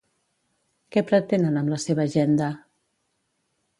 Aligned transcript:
Què 0.95 1.03
pretenen 1.11 1.61
amb 1.61 1.73
la 1.75 1.79
seva 1.85 2.07
agenda? 2.09 2.49